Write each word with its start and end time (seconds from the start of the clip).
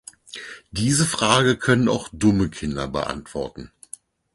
Diese 0.71 1.05
Frage 1.05 1.57
können 1.57 1.87
auch 1.87 2.09
dumme 2.11 2.49
Kinder 2.49 2.87
beantworten. 2.87 3.71